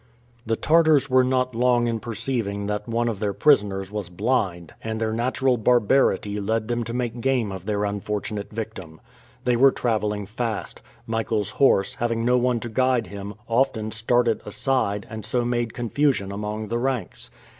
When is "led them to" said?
6.39-6.93